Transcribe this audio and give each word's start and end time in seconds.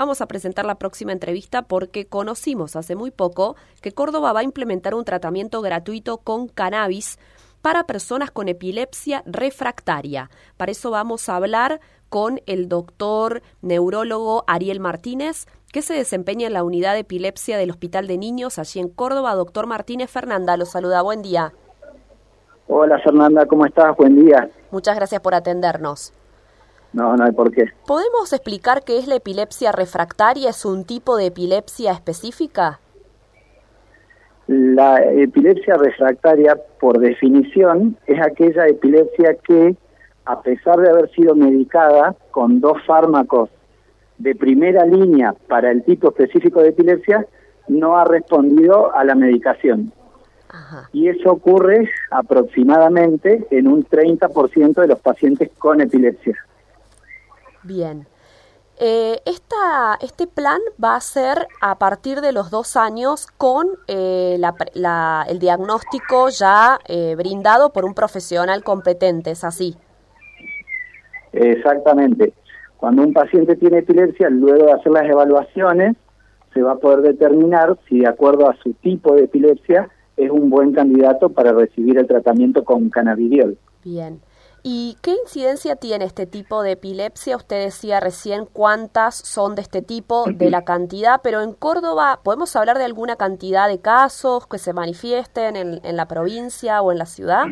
vamos 0.00 0.22
a 0.22 0.26
presentar 0.26 0.64
la 0.64 0.76
próxima 0.76 1.12
entrevista 1.12 1.60
porque 1.60 2.06
conocimos 2.06 2.74
hace 2.74 2.96
muy 2.96 3.10
poco 3.10 3.56
que 3.82 3.92
Córdoba 3.92 4.32
va 4.32 4.40
a 4.40 4.44
implementar 4.44 4.94
un 4.94 5.04
tratamiento 5.04 5.60
gratuito 5.60 6.16
con 6.16 6.48
cannabis 6.48 7.18
para 7.60 7.84
personas 7.84 8.30
con 8.30 8.48
epilepsia 8.48 9.22
refractaria. 9.26 10.30
Para 10.56 10.72
eso 10.72 10.90
vamos 10.90 11.28
a 11.28 11.36
hablar 11.36 11.80
con 12.08 12.40
el 12.46 12.66
doctor 12.66 13.42
neurólogo 13.60 14.44
Ariel 14.46 14.80
Martínez, 14.80 15.46
que 15.70 15.82
se 15.82 15.92
desempeña 15.92 16.46
en 16.46 16.54
la 16.54 16.64
unidad 16.64 16.94
de 16.94 17.00
epilepsia 17.00 17.58
del 17.58 17.68
Hospital 17.68 18.06
de 18.06 18.16
Niños 18.16 18.58
allí 18.58 18.80
en 18.80 18.88
Córdoba. 18.88 19.34
Doctor 19.34 19.66
Martínez 19.66 20.10
Fernanda, 20.10 20.56
lo 20.56 20.64
saluda. 20.64 21.02
Buen 21.02 21.20
día. 21.20 21.52
Hola 22.68 22.98
Fernanda, 23.00 23.44
¿cómo 23.44 23.66
estás? 23.66 23.94
Buen 23.98 24.24
día. 24.24 24.48
Muchas 24.70 24.96
gracias 24.96 25.20
por 25.20 25.34
atendernos. 25.34 26.14
No, 26.92 27.16
no 27.16 27.24
hay 27.24 27.32
por 27.32 27.52
qué. 27.52 27.66
¿Podemos 27.86 28.32
explicar 28.32 28.82
qué 28.84 28.98
es 28.98 29.06
la 29.06 29.16
epilepsia 29.16 29.72
refractaria? 29.72 30.50
¿Es 30.50 30.64
un 30.64 30.84
tipo 30.84 31.16
de 31.16 31.26
epilepsia 31.26 31.92
específica? 31.92 32.80
La 34.48 35.00
epilepsia 35.04 35.76
refractaria, 35.76 36.56
por 36.80 36.98
definición, 36.98 37.96
es 38.06 38.20
aquella 38.20 38.66
epilepsia 38.66 39.36
que, 39.46 39.76
a 40.24 40.42
pesar 40.42 40.78
de 40.78 40.90
haber 40.90 41.08
sido 41.10 41.36
medicada 41.36 42.16
con 42.32 42.60
dos 42.60 42.78
fármacos 42.84 43.48
de 44.18 44.34
primera 44.34 44.84
línea 44.84 45.34
para 45.46 45.70
el 45.70 45.84
tipo 45.84 46.08
específico 46.08 46.60
de 46.62 46.70
epilepsia, 46.70 47.24
no 47.68 47.96
ha 47.96 48.04
respondido 48.04 48.92
a 48.94 49.04
la 49.04 49.14
medicación. 49.14 49.92
Y 50.92 51.06
eso 51.06 51.30
ocurre 51.30 51.88
aproximadamente 52.10 53.46
en 53.52 53.68
un 53.68 53.84
30% 53.84 54.80
de 54.80 54.88
los 54.88 54.98
pacientes 54.98 55.50
con 55.58 55.80
epilepsia. 55.80 56.36
Bien. 57.62 58.06
Eh, 58.82 59.20
esta, 59.26 59.98
este 60.00 60.26
plan 60.26 60.58
va 60.82 60.96
a 60.96 61.00
ser 61.00 61.46
a 61.60 61.78
partir 61.78 62.22
de 62.22 62.32
los 62.32 62.50
dos 62.50 62.76
años 62.76 63.26
con 63.36 63.66
eh, 63.88 64.40
el 65.28 65.38
diagnóstico 65.38 66.30
ya 66.30 66.78
eh, 66.88 67.14
brindado 67.14 67.74
por 67.74 67.84
un 67.84 67.92
profesional 67.92 68.64
competente, 68.64 69.32
¿es 69.32 69.44
así? 69.44 69.76
Exactamente. 71.32 72.32
Cuando 72.78 73.02
un 73.02 73.12
paciente 73.12 73.54
tiene 73.56 73.80
epilepsia, 73.80 74.30
luego 74.30 74.64
de 74.64 74.72
hacer 74.72 74.92
las 74.92 75.04
evaluaciones, 75.04 75.96
se 76.54 76.62
va 76.62 76.72
a 76.72 76.76
poder 76.76 77.02
determinar 77.02 77.78
si 77.86 78.00
de 78.00 78.08
acuerdo 78.08 78.48
a 78.48 78.56
su 78.62 78.72
tipo 78.72 79.14
de 79.14 79.24
epilepsia 79.24 79.90
es 80.16 80.30
un 80.30 80.48
buen 80.48 80.72
candidato 80.72 81.28
para 81.28 81.52
recibir 81.52 81.98
el 81.98 82.06
tratamiento 82.06 82.64
con 82.64 82.88
cannabidiol. 82.88 83.58
Bien. 83.84 84.20
¿Y 84.62 84.96
qué 85.02 85.12
incidencia 85.24 85.76
tiene 85.76 86.04
este 86.04 86.26
tipo 86.26 86.62
de 86.62 86.72
epilepsia? 86.72 87.36
Usted 87.36 87.64
decía 87.64 87.98
recién 88.00 88.44
cuántas 88.52 89.14
son 89.14 89.54
de 89.54 89.62
este 89.62 89.80
tipo, 89.80 90.26
de 90.30 90.50
la 90.50 90.64
cantidad, 90.64 91.20
pero 91.22 91.40
en 91.40 91.54
Córdoba, 91.54 92.20
¿podemos 92.22 92.54
hablar 92.56 92.76
de 92.76 92.84
alguna 92.84 93.16
cantidad 93.16 93.68
de 93.68 93.80
casos 93.80 94.46
que 94.46 94.58
se 94.58 94.72
manifiesten 94.72 95.56
en, 95.56 95.80
en 95.82 95.96
la 95.96 96.06
provincia 96.06 96.82
o 96.82 96.92
en 96.92 96.98
la 96.98 97.06
ciudad? 97.06 97.44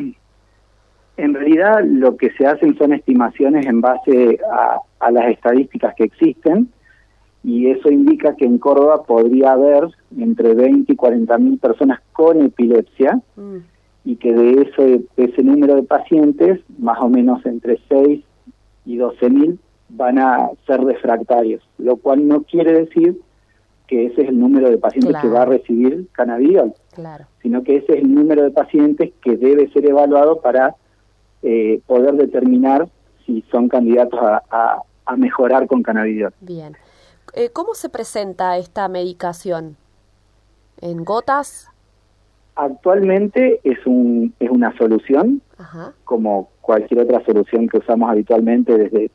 En 1.17 1.33
realidad 1.33 1.83
lo 1.83 2.15
que 2.15 2.31
se 2.31 2.45
hacen 2.45 2.77
son 2.77 2.93
estimaciones 2.93 3.65
en 3.65 3.81
base 3.81 4.39
a, 4.51 4.79
a 4.99 5.11
las 5.11 5.31
estadísticas 5.31 5.95
que 5.95 6.05
existen 6.05 6.69
y 7.43 7.71
eso 7.71 7.89
indica 7.89 8.35
que 8.35 8.45
en 8.45 8.59
Córdoba 8.59 9.03
podría 9.03 9.53
haber 9.53 9.87
entre 10.17 10.53
20 10.53 10.93
y 10.93 10.95
40 10.95 11.37
mil 11.39 11.57
personas 11.57 12.01
con 12.11 12.41
epilepsia. 12.41 13.19
Mm 13.35 13.57
y 14.09 14.15
que 14.15 14.33
de 14.33 14.63
ese, 14.63 15.01
ese 15.17 15.43
número 15.43 15.75
de 15.75 15.83
pacientes, 15.83 16.59
más 16.79 16.97
o 16.99 17.09
menos 17.09 17.45
entre 17.45 17.79
6 17.89 18.25
y 18.85 18.97
12 18.97 19.29
mil, 19.29 19.59
van 19.89 20.17
a 20.17 20.49
ser 20.65 20.81
refractarios, 20.81 21.61
lo 21.77 21.95
cual 21.97 22.27
no 22.27 22.41
quiere 22.41 22.73
decir 22.73 23.21
que 23.85 24.07
ese 24.07 24.23
es 24.23 24.29
el 24.29 24.39
número 24.39 24.67
de 24.71 24.79
pacientes 24.79 25.15
que 25.21 25.27
va 25.27 25.43
a 25.43 25.45
recibir 25.45 26.07
cannabidiol, 26.13 26.73
claro. 26.91 27.25
sino 27.43 27.61
que 27.61 27.75
ese 27.75 27.93
es 27.93 27.99
el 27.99 28.11
número 28.11 28.41
de 28.41 28.49
pacientes 28.49 29.11
que 29.21 29.37
debe 29.37 29.69
ser 29.73 29.85
evaluado 29.85 30.41
para 30.41 30.75
eh, 31.43 31.79
poder 31.85 32.15
determinar 32.15 32.89
si 33.27 33.43
son 33.51 33.69
candidatos 33.69 34.19
a, 34.19 34.81
a, 35.05 35.15
mejorar 35.17 35.67
con 35.67 35.83
cannabidiol. 35.83 36.33
Bien. 36.41 36.75
Eh, 37.35 37.51
¿Cómo 37.51 37.75
se 37.75 37.89
presenta 37.89 38.57
esta 38.57 38.87
medicación? 38.87 39.77
¿En 40.81 41.05
gotas? 41.05 41.69
Actualmente 42.61 43.61
es, 43.63 43.77
un, 43.85 44.33
es 44.37 44.49
una 44.49 44.75
solución, 44.75 45.41
como 46.03 46.49
cualquier 46.59 46.99
otra 46.99 47.23
solución 47.23 47.69
que 47.69 47.77
usamos 47.77 48.09
habitualmente, 48.09 48.77
desde 48.77 49.11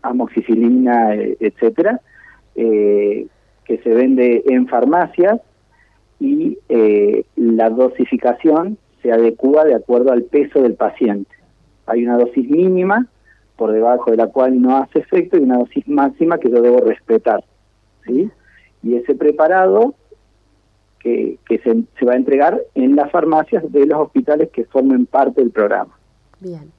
amoxicilina, 0.00 1.14
e, 1.14 1.36
etcétera, 1.38 2.00
eh, 2.54 3.26
que 3.66 3.76
se 3.76 3.90
vende 3.90 4.42
en 4.46 4.68
farmacias 4.68 5.38
y 6.18 6.56
eh, 6.70 7.26
la 7.36 7.68
dosificación 7.68 8.78
se 9.02 9.12
adecua 9.12 9.66
de 9.66 9.74
acuerdo 9.74 10.10
al 10.10 10.22
peso 10.22 10.62
del 10.62 10.74
paciente. 10.74 11.30
Hay 11.84 12.02
una 12.06 12.16
dosis 12.16 12.48
mínima 12.48 13.06
por 13.56 13.72
debajo 13.72 14.12
de 14.12 14.16
la 14.16 14.28
cual 14.28 14.62
no 14.62 14.78
hace 14.78 15.00
efecto 15.00 15.36
y 15.36 15.42
una 15.42 15.58
dosis 15.58 15.86
máxima 15.88 16.38
que 16.38 16.50
yo 16.50 16.62
debo 16.62 16.78
respetar. 16.78 17.44
¿sí? 18.06 18.30
Y 18.82 18.94
ese 18.94 19.14
preparado 19.14 19.94
que, 21.02 21.38
se, 21.48 22.04
va 22.04 22.12
a 22.12 22.16
entregar 22.16 22.60
en 22.74 22.96
las 22.96 23.10
farmacias 23.10 23.70
de 23.72 23.86
los 23.86 24.00
hospitales 24.00 24.50
que 24.50 24.64
formen 24.64 25.06
parte 25.06 25.40
del 25.40 25.50
programa. 25.50 25.98
Bien. 26.40 26.72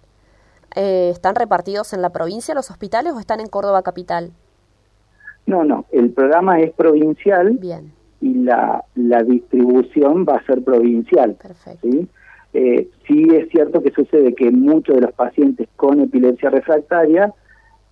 Eh, 0.76 1.10
¿Están 1.10 1.36
repartidos 1.36 1.94
en 1.94 2.02
la 2.02 2.12
provincia 2.12 2.56
los 2.56 2.72
hospitales 2.72 3.14
o 3.14 3.20
están 3.20 3.40
en 3.40 3.48
Córdoba 3.48 3.84
capital? 3.84 4.32
No, 5.46 5.64
no, 5.64 5.86
el 5.92 6.12
programa 6.12 6.60
es 6.62 6.72
provincial 6.72 7.58
Bien. 7.60 7.92
y 8.22 8.34
la, 8.34 8.84
la 8.96 9.24
distribución 9.24 10.26
va 10.28 10.38
a 10.38 10.46
ser 10.46 10.64
provincial. 10.64 11.36
Perfecto. 11.36 11.88
¿sí? 11.88 12.08
Eh, 12.54 12.88
sí 13.08 13.28
es 13.32 13.50
cierto 13.50 13.82
que 13.82 13.92
sucede 13.92 14.34
que 14.36 14.52
muchos 14.52 14.96
de 14.96 15.02
los 15.02 15.14
pacientes 15.14 15.68
con 15.76 16.00
epilepsia 16.00 16.50
refractaria, 16.50 17.34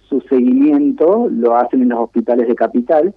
su 0.07 0.21
seguimiento 0.21 1.27
lo 1.29 1.55
hacen 1.55 1.81
en 1.81 1.89
los 1.89 1.99
hospitales 1.99 2.47
de 2.47 2.55
capital, 2.55 3.13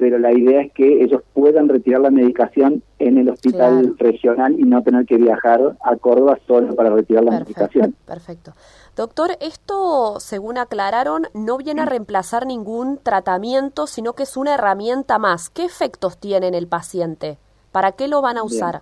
pero 0.00 0.18
la 0.18 0.32
idea 0.32 0.62
es 0.62 0.72
que 0.72 1.04
ellos 1.04 1.22
puedan 1.34 1.68
retirar 1.68 2.00
la 2.00 2.10
medicación 2.10 2.82
en 2.98 3.18
el 3.18 3.28
hospital 3.28 3.96
regional 3.98 4.58
y 4.58 4.62
no 4.62 4.82
tener 4.82 5.04
que 5.04 5.18
viajar 5.18 5.76
a 5.84 5.96
Córdoba 5.96 6.38
solo 6.46 6.74
para 6.74 6.88
retirar 6.88 7.22
la 7.22 7.38
medicación. 7.38 7.94
Perfecto. 8.06 8.54
Doctor, 8.96 9.32
esto, 9.42 10.18
según 10.18 10.56
aclararon, 10.56 11.24
no 11.34 11.58
viene 11.58 11.82
a 11.82 11.84
reemplazar 11.84 12.46
ningún 12.46 12.98
tratamiento, 13.02 13.86
sino 13.86 14.14
que 14.14 14.22
es 14.22 14.38
una 14.38 14.54
herramienta 14.54 15.18
más. 15.18 15.50
¿Qué 15.50 15.66
efectos 15.66 16.16
tiene 16.16 16.48
en 16.48 16.54
el 16.54 16.66
paciente? 16.66 17.36
¿Para 17.70 17.92
qué 17.92 18.08
lo 18.08 18.22
van 18.22 18.38
a 18.38 18.42
usar? 18.42 18.80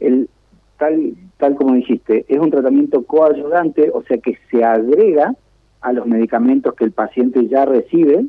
El, 0.00 0.30
tal, 0.78 1.14
tal 1.36 1.56
como 1.56 1.74
dijiste, 1.74 2.24
es 2.26 2.38
un 2.38 2.50
tratamiento 2.50 3.04
coayudante, 3.04 3.90
o 3.92 4.02
sea 4.04 4.16
que 4.16 4.38
se 4.50 4.64
agrega 4.64 5.34
a 5.82 5.92
los 5.92 6.06
medicamentos 6.06 6.72
que 6.72 6.84
el 6.84 6.92
paciente 6.92 7.46
ya 7.48 7.66
recibe 7.66 8.24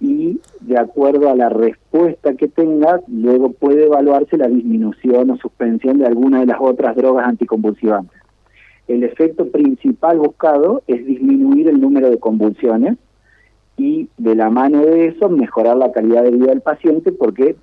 y 0.00 0.40
de 0.60 0.78
acuerdo 0.78 1.30
a 1.30 1.36
la 1.36 1.48
respuesta 1.48 2.34
que 2.34 2.48
tenga, 2.48 3.00
luego 3.08 3.52
puede 3.52 3.86
evaluarse 3.86 4.36
la 4.36 4.48
disminución 4.48 5.30
o 5.30 5.36
suspensión 5.36 5.98
de 5.98 6.06
alguna 6.06 6.40
de 6.40 6.46
las 6.46 6.58
otras 6.60 6.96
drogas 6.96 7.26
anticonvulsivantes. 7.26 8.20
El 8.88 9.02
efecto 9.02 9.50
principal 9.50 10.18
buscado 10.18 10.82
es 10.86 11.04
disminuir 11.04 11.68
el 11.68 11.80
número 11.80 12.10
de 12.10 12.18
convulsiones 12.18 12.96
y 13.76 14.08
de 14.16 14.34
la 14.34 14.50
mano 14.50 14.84
de 14.84 15.08
eso 15.08 15.28
mejorar 15.28 15.76
la 15.76 15.92
calidad 15.92 16.22
de 16.22 16.30
vida 16.30 16.46
del 16.46 16.60
paciente 16.60 17.12
porque 17.12 17.56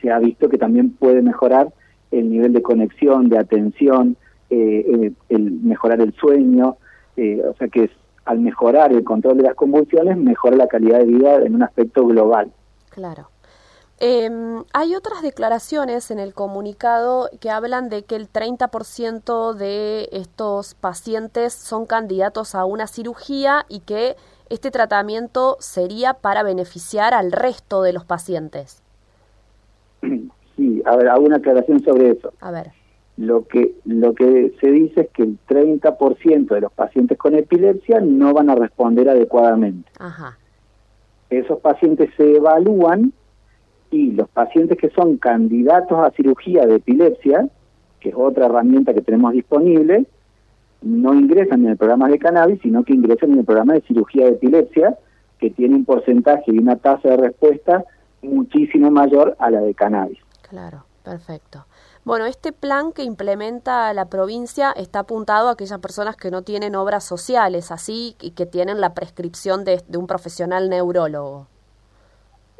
se 0.00 0.10
ha 0.10 0.18
visto 0.18 0.48
que 0.48 0.58
también 0.58 0.90
puede 0.90 1.22
mejorar 1.22 1.72
el 2.10 2.30
nivel 2.30 2.52
de 2.52 2.62
conexión, 2.62 3.28
de 3.28 3.38
atención, 3.38 4.16
eh, 4.50 4.84
eh, 4.86 5.12
el 5.28 5.52
mejorar 5.52 6.00
el 6.00 6.12
sueño, 6.14 6.76
eh, 7.16 7.42
o 7.48 7.54
sea 7.54 7.68
que 7.68 7.90
al 8.24 8.40
mejorar 8.40 8.92
el 8.92 9.04
control 9.04 9.38
de 9.38 9.44
las 9.44 9.54
convulsiones, 9.54 10.16
mejora 10.16 10.56
la 10.56 10.66
calidad 10.66 10.98
de 10.98 11.06
vida 11.06 11.36
en 11.36 11.54
un 11.54 11.62
aspecto 11.62 12.06
global. 12.06 12.52
Claro. 12.90 13.28
Em, 13.98 14.64
hay 14.72 14.94
otras 14.94 15.20
declaraciones 15.20 16.10
en 16.10 16.18
el 16.18 16.32
comunicado 16.32 17.28
que 17.38 17.50
hablan 17.50 17.90
de 17.90 18.02
que 18.04 18.16
el 18.16 18.30
30% 18.30 19.52
de 19.52 20.08
estos 20.12 20.74
pacientes 20.74 21.52
son 21.52 21.84
candidatos 21.84 22.54
a 22.54 22.64
una 22.64 22.86
cirugía 22.86 23.66
y 23.68 23.80
que 23.80 24.16
este 24.48 24.70
tratamiento 24.70 25.56
sería 25.60 26.14
para 26.14 26.42
beneficiar 26.42 27.12
al 27.12 27.30
resto 27.30 27.82
de 27.82 27.92
los 27.92 28.04
pacientes. 28.04 28.82
Sí, 30.56 30.82
a 30.84 30.96
ver, 30.96 31.08
hago 31.08 31.24
una 31.24 31.36
aclaración 31.36 31.82
sobre 31.82 32.10
eso. 32.10 32.32
A 32.40 32.50
ver 32.50 32.79
lo 33.16 33.46
que 33.46 33.74
lo 33.84 34.14
que 34.14 34.54
se 34.60 34.70
dice 34.70 35.02
es 35.02 35.08
que 35.10 35.22
el 35.22 35.38
30% 35.48 36.48
de 36.48 36.60
los 36.60 36.72
pacientes 36.72 37.18
con 37.18 37.34
epilepsia 37.34 38.00
no 38.00 38.32
van 38.32 38.50
a 38.50 38.54
responder 38.54 39.08
adecuadamente. 39.08 39.90
Esos 41.28 41.60
pacientes 41.60 42.10
se 42.16 42.36
evalúan 42.36 43.12
y 43.90 44.12
los 44.12 44.28
pacientes 44.28 44.78
que 44.78 44.90
son 44.90 45.18
candidatos 45.18 45.98
a 45.98 46.10
cirugía 46.12 46.66
de 46.66 46.76
epilepsia, 46.76 47.48
que 48.00 48.10
es 48.10 48.14
otra 48.16 48.46
herramienta 48.46 48.94
que 48.94 49.02
tenemos 49.02 49.32
disponible, 49.32 50.06
no 50.82 51.14
ingresan 51.14 51.64
en 51.64 51.72
el 51.72 51.76
programa 51.76 52.08
de 52.08 52.18
cannabis, 52.18 52.60
sino 52.62 52.84
que 52.84 52.94
ingresan 52.94 53.32
en 53.32 53.40
el 53.40 53.44
programa 53.44 53.74
de 53.74 53.82
cirugía 53.82 54.24
de 54.26 54.32
epilepsia, 54.32 54.96
que 55.38 55.50
tiene 55.50 55.74
un 55.74 55.84
porcentaje 55.84 56.52
y 56.52 56.58
una 56.58 56.76
tasa 56.76 57.10
de 57.10 57.16
respuesta 57.16 57.84
muchísimo 58.22 58.90
mayor 58.90 59.36
a 59.38 59.50
la 59.50 59.60
de 59.60 59.74
cannabis. 59.74 60.18
Claro, 60.48 60.84
perfecto. 61.04 61.64
Bueno, 62.04 62.24
este 62.24 62.52
plan 62.52 62.92
que 62.92 63.02
implementa 63.02 63.92
la 63.92 64.06
provincia 64.06 64.72
está 64.72 65.00
apuntado 65.00 65.48
a 65.48 65.52
aquellas 65.52 65.78
personas 65.80 66.16
que 66.16 66.30
no 66.30 66.42
tienen 66.42 66.74
obras 66.74 67.04
sociales, 67.04 67.70
así, 67.70 68.16
y 68.22 68.30
que 68.30 68.46
tienen 68.46 68.80
la 68.80 68.94
prescripción 68.94 69.64
de, 69.64 69.82
un 69.96 70.06
profesional 70.06 70.70
neurólogo. 70.70 71.46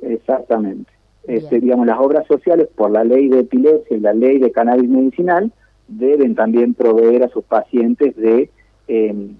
Exactamente. 0.02 0.92
Este, 1.24 1.58
digamos, 1.60 1.86
las 1.86 1.98
obras 1.98 2.26
sociales, 2.26 2.68
por 2.74 2.90
la 2.90 3.02
ley 3.04 3.28
de 3.28 3.40
epilepsia 3.40 3.96
y 3.96 4.00
la 4.00 4.12
ley 4.12 4.38
de 4.38 4.52
cannabis 4.52 4.88
medicinal, 4.88 5.50
deben 5.88 6.34
también 6.34 6.74
proveer 6.74 7.24
a 7.24 7.28
sus 7.28 7.44
pacientes 7.44 8.14
de, 8.16 8.50
em, 8.88 9.36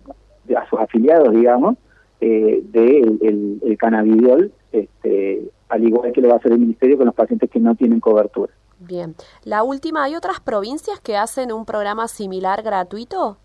a 0.57 0.69
sus 0.69 0.81
afiliados, 0.81 1.33
digamos, 1.35 1.77
eh, 2.21 2.63
de 2.65 3.01
el, 3.01 3.61
el, 3.63 3.79
cannabidiol, 3.79 4.53
este, 4.73 5.51
al 5.69 5.85
igual 5.85 6.13
que 6.13 6.21
lo 6.21 6.29
va 6.29 6.35
a 6.35 6.37
hacer 6.39 6.53
el 6.53 6.59
ministerio 6.59 6.97
con 6.97 7.07
los 7.07 7.15
pacientes 7.15 7.51
que 7.51 7.61
no 7.61 7.75
tienen 7.75 8.01
cobertura. 8.01 8.53
Bien. 8.81 9.15
La 9.45 9.63
última, 9.63 10.05
¿hay 10.05 10.17
otras 10.17 10.41
provincias 10.41 11.01
que 11.01 11.17
hacen 11.17 11.53
un 11.53 11.65
programa 11.67 12.09
similar 12.09 12.63
gratuito? 12.63 13.37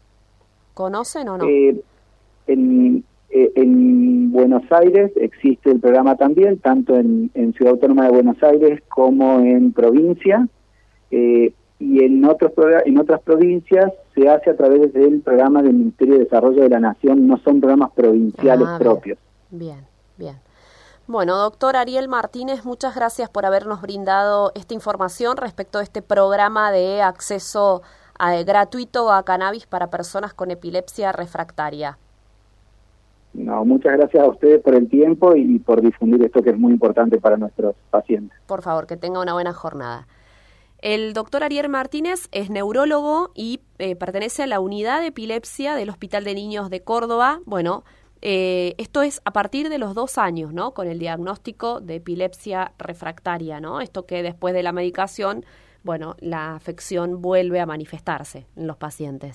¿Conocen 0.73 1.27
o 1.29 1.37
no? 1.37 1.45
Eh, 1.45 1.81
en, 2.47 3.03
eh, 3.29 3.51
en, 3.55 4.31
Buenos 4.31 4.63
Aires 4.71 5.11
existe 5.15 5.71
el 5.71 5.79
programa 5.79 6.15
también, 6.15 6.57
tanto 6.59 6.95
en, 6.95 7.31
Ciudad 7.57 7.73
Autónoma 7.73 8.05
de 8.05 8.11
Buenos 8.11 8.41
Aires 8.43 8.81
como 8.87 9.39
en 9.39 9.73
provincia. 9.73 10.47
Eh, 11.11 11.53
y 11.79 12.03
en, 12.03 12.23
otros, 12.23 12.51
en 12.85 12.97
otras 12.97 13.21
provincias 13.21 13.91
se 14.13 14.29
hace 14.29 14.49
a 14.49 14.55
través 14.55 14.93
del 14.93 15.21
programa 15.21 15.61
del 15.61 15.73
Ministerio 15.73 16.15
de 16.15 16.23
Desarrollo 16.23 16.63
de 16.63 16.69
la 16.69 16.79
Nación, 16.79 17.27
no 17.27 17.37
son 17.39 17.59
programas 17.59 17.91
provinciales 17.91 18.67
ah, 18.69 18.77
propios. 18.79 19.17
Bien, 19.51 19.79
bien. 20.17 20.35
Bueno, 21.07 21.37
doctor 21.37 21.75
Ariel 21.75 22.07
Martínez, 22.07 22.65
muchas 22.65 22.95
gracias 22.95 23.29
por 23.29 23.45
habernos 23.45 23.79
brindado 23.79 24.51
esta 24.55 24.73
información 24.73 25.37
respecto 25.37 25.77
a 25.77 25.83
este 25.83 26.01
programa 26.01 26.71
de 26.71 27.03
acceso 27.03 27.83
eh, 28.19 28.43
gratuito 28.43 29.11
a 29.11 29.23
cannabis 29.23 29.67
para 29.67 29.91
personas 29.91 30.33
con 30.33 30.49
epilepsia 30.49 31.11
refractaria. 31.11 31.99
No, 33.35 33.65
muchas 33.65 33.97
gracias 33.97 34.23
a 34.23 34.27
ustedes 34.27 34.63
por 34.63 34.73
el 34.73 34.89
tiempo 34.89 35.35
y 35.35 35.59
por 35.59 35.81
difundir 35.81 36.23
esto 36.23 36.41
que 36.41 36.49
es 36.49 36.57
muy 36.57 36.71
importante 36.71 37.19
para 37.19 37.37
nuestros 37.37 37.75
pacientes. 37.91 38.35
Por 38.47 38.63
favor, 38.63 38.87
que 38.87 38.97
tenga 38.97 39.21
una 39.21 39.33
buena 39.33 39.53
jornada. 39.53 40.07
El 40.79 41.13
doctor 41.13 41.43
Ariel 41.43 41.69
Martínez 41.69 42.29
es 42.31 42.49
neurólogo 42.49 43.31
y 43.35 43.59
eh, 43.77 43.95
pertenece 43.95 44.43
a 44.43 44.47
la 44.47 44.59
unidad 44.59 45.01
de 45.01 45.07
epilepsia 45.07 45.75
del 45.75 45.89
Hospital 45.89 46.23
de 46.23 46.33
Niños 46.33 46.69
de 46.71 46.81
Córdoba. 46.81 47.41
Bueno, 47.45 47.83
eh, 48.21 48.75
esto 48.77 49.01
es 49.01 49.21
a 49.25 49.31
partir 49.31 49.69
de 49.69 49.77
los 49.77 49.95
dos 49.95 50.17
años, 50.17 50.53
¿no? 50.53 50.73
Con 50.73 50.87
el 50.87 50.99
diagnóstico 50.99 51.81
de 51.81 51.95
epilepsia 51.95 52.73
refractaria, 52.77 53.59
¿no? 53.59 53.81
Esto 53.81 54.05
que 54.05 54.23
después 54.23 54.53
de 54.53 54.63
la 54.63 54.71
medicación, 54.71 55.45
bueno, 55.83 56.15
la 56.19 56.55
afección 56.55 57.21
vuelve 57.21 57.59
a 57.59 57.65
manifestarse 57.65 58.45
en 58.55 58.67
los 58.67 58.77
pacientes. 58.77 59.33